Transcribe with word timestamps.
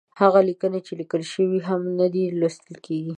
هغه 0.21 0.39
ليکنې 0.49 0.79
چې 0.85 0.93
ليکل 1.01 1.21
شوې 1.33 1.59
هم 1.67 1.81
نه 1.99 2.07
دي، 2.13 2.23
لوستل 2.39 2.75
کېږي. 2.85 3.09